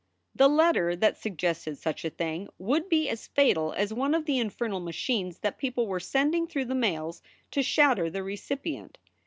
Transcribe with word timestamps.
The 0.33 0.47
letter 0.47 0.95
that 0.95 1.15
suggested 1.19 1.77
such 1.77 2.03
a 2.03 2.09
thing 2.09 2.49
would 2.57 2.89
be 2.89 3.07
as 3.07 3.27
fatal 3.27 3.71
as 3.73 3.93
one 3.93 4.15
of 4.15 4.25
the 4.25 4.39
infernal 4.39 4.79
machines 4.79 5.37
that 5.41 5.59
people 5.59 5.85
were 5.85 5.99
sending 5.99 6.47
through 6.47 6.65
the 6.65 6.73
mails 6.73 7.21
to 7.51 7.61
shatter 7.61 8.09
the 8.09 8.23
recipient. 8.23 8.97